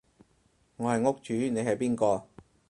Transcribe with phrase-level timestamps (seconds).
[0.77, 2.25] 我係屋主你係邊個？